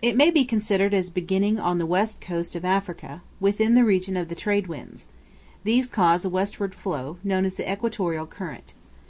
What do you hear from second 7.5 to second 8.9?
the equatorial current.